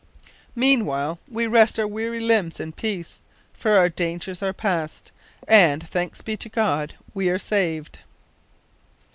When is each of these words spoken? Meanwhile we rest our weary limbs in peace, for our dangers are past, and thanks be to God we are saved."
Meanwhile 0.55 1.19
we 1.27 1.45
rest 1.45 1.77
our 1.77 1.85
weary 1.85 2.19
limbs 2.19 2.59
in 2.59 2.71
peace, 2.71 3.19
for 3.53 3.73
our 3.73 3.87
dangers 3.87 4.41
are 4.41 4.51
past, 4.51 5.11
and 5.47 5.87
thanks 5.87 6.23
be 6.23 6.35
to 6.37 6.49
God 6.49 6.95
we 7.13 7.29
are 7.29 7.37
saved." 7.37 7.99